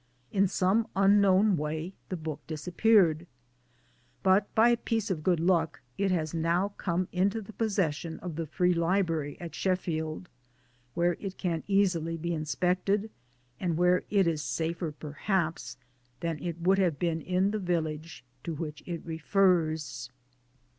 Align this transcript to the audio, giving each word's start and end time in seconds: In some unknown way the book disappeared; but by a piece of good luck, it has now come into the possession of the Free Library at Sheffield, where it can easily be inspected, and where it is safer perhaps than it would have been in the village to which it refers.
In 0.31 0.47
some 0.47 0.87
unknown 0.95 1.57
way 1.57 1.93
the 2.09 2.17
book 2.17 2.39
disappeared; 2.47 3.27
but 4.23 4.47
by 4.55 4.69
a 4.69 4.77
piece 4.77 5.11
of 5.11 5.21
good 5.21 5.39
luck, 5.39 5.81
it 5.95 6.09
has 6.09 6.33
now 6.33 6.69
come 6.69 7.07
into 7.11 7.39
the 7.39 7.53
possession 7.53 8.17
of 8.21 8.35
the 8.35 8.47
Free 8.47 8.73
Library 8.73 9.37
at 9.39 9.53
Sheffield, 9.53 10.27
where 10.95 11.17
it 11.19 11.37
can 11.37 11.61
easily 11.67 12.17
be 12.17 12.33
inspected, 12.33 13.11
and 13.59 13.77
where 13.77 14.03
it 14.09 14.25
is 14.25 14.41
safer 14.41 14.91
perhaps 14.91 15.77
than 16.19 16.41
it 16.41 16.59
would 16.61 16.79
have 16.79 16.97
been 16.97 17.21
in 17.21 17.51
the 17.51 17.59
village 17.59 18.25
to 18.43 18.55
which 18.55 18.81
it 18.87 19.05
refers. 19.05 20.09